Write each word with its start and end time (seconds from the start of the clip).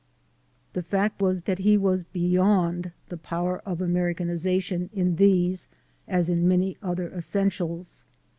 The 0.73 0.81
fact 0.81 1.21
was 1.21 1.41
that 1.41 1.59
he 1.59 1.77
was 1.77 2.03
be 2.05 2.27
yond 2.27 2.91
the 3.09 3.17
power 3.17 3.59
of 3.67 3.81
Americanization 3.83 4.89
in 4.95 5.17
these 5.17 5.67
as 6.07 6.27
in 6.27 6.47
many 6.47 6.75
other 6.81 7.11
essentials. 7.13 8.03